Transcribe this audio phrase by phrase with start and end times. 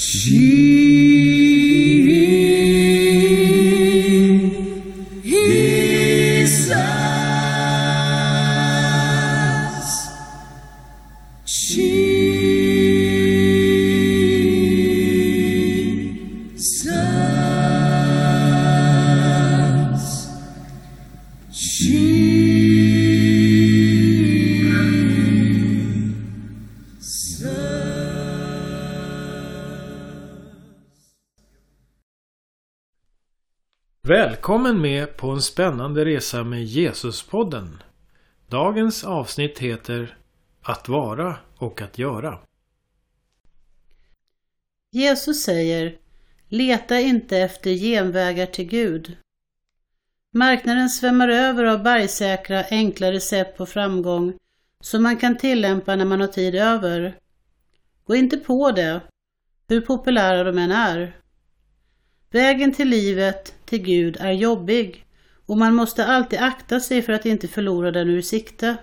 [0.00, 1.27] Ti.
[34.08, 37.82] Välkommen med på en spännande resa med Jesuspodden.
[38.46, 40.18] Dagens avsnitt heter
[40.62, 42.38] Att vara och att göra.
[44.92, 45.98] Jesus säger
[46.48, 49.16] Leta inte efter genvägar till Gud.
[50.34, 54.32] Marknaden svämmar över av bergsäkra, enkla recept på framgång
[54.80, 57.18] som man kan tillämpa när man har tid över.
[58.04, 59.00] Gå inte på det,
[59.68, 61.18] hur populära de än är.
[62.30, 65.06] Vägen till livet, till Gud, är jobbig
[65.46, 68.76] och man måste alltid akta sig för att inte förlora den ur sikte.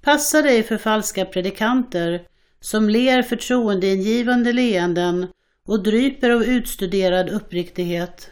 [0.00, 2.26] Passa dig för falska predikanter
[2.60, 5.26] som ler förtroendeingivande leenden
[5.66, 8.30] och dryper av utstuderad uppriktighet.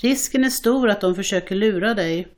[0.00, 2.28] Risken är stor att de försöker lura dig.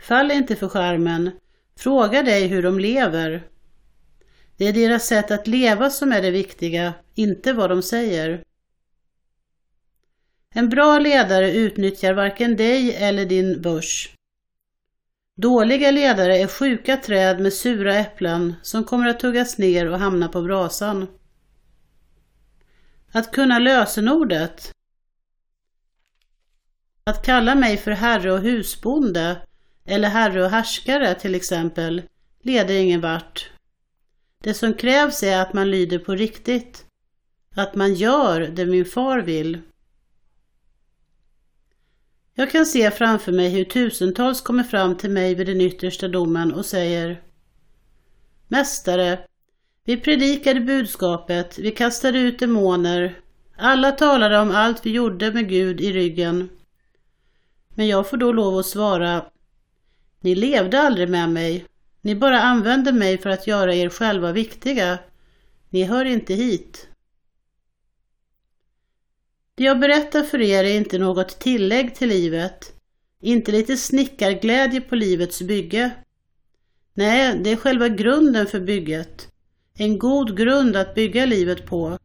[0.00, 1.30] Fall inte för skärmen.
[1.78, 3.48] Fråga dig hur de lever.
[4.58, 8.42] Det är deras sätt att leva som är det viktiga, inte vad de säger.
[10.54, 14.14] En bra ledare utnyttjar varken dig eller din börs.
[15.36, 20.28] Dåliga ledare är sjuka träd med sura äpplen som kommer att tuggas ner och hamna
[20.28, 21.06] på brasan.
[23.12, 24.72] Att kunna lösenordet.
[27.04, 29.46] Att kalla mig för herre och husbonde
[29.84, 32.02] eller herre och härskare till exempel
[32.42, 33.50] leder ingen vart.
[34.44, 36.84] Det som krävs är att man lyder på riktigt.
[37.54, 39.58] Att man gör det min far vill.
[42.34, 46.52] Jag kan se framför mig hur tusentals kommer fram till mig vid den yttersta domen
[46.52, 47.22] och säger
[48.48, 49.18] Mästare,
[49.84, 53.20] vi predikade budskapet, vi kastade ut demoner,
[53.56, 56.48] alla talade om allt vi gjorde med Gud i ryggen.
[57.68, 59.24] Men jag får då lov att svara
[60.20, 61.64] Ni levde aldrig med mig,
[62.00, 64.98] ni bara använder mig för att göra er själva viktiga.
[65.68, 66.88] Ni hör inte hit.
[69.54, 72.72] Det jag berättar för er är inte något tillägg till livet,
[73.20, 75.90] inte lite snickarglädje på livets bygge.
[76.94, 79.28] Nej, det är själva grunden för bygget.
[79.74, 81.98] En god grund att bygga livet på.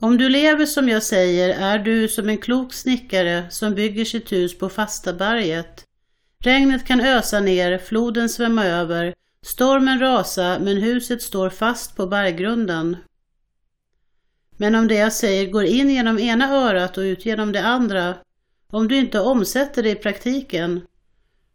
[0.00, 4.32] Om du lever som jag säger är du som en klok snickare som bygger sitt
[4.32, 5.84] hus på fasta berget.
[6.42, 12.96] Regnet kan ösa ner, floden svämma över, stormen rasa, men huset står fast på berggrunden.
[14.56, 18.14] Men om det jag säger går in genom ena örat och ut genom det andra,
[18.70, 20.80] om du inte omsätter det i praktiken,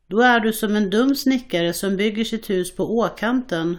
[0.07, 3.77] då är du som en dum snickare som bygger sitt hus på åkanten.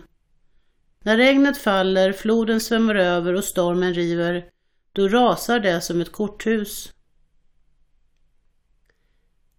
[1.05, 4.45] När regnet faller, floden svämmar över och stormen river,
[4.93, 6.93] då rasar det som ett korthus.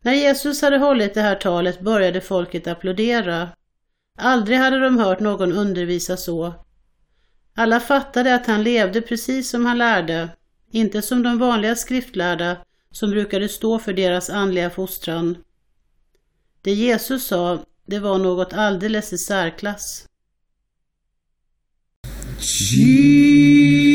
[0.02, 3.50] När Jesus hade hållit det här talet började folket applådera.
[4.18, 6.54] Aldrig hade de hört någon undervisa så.
[7.56, 10.30] Alla fattade att han levde precis som han lärde,
[10.72, 12.58] inte som de vanliga skriftlärda
[12.92, 15.38] som brukade stå för deras andliga fostran.
[16.62, 20.06] Det Jesus sa, det var något alldeles i särklass.
[22.40, 23.89] Jesus.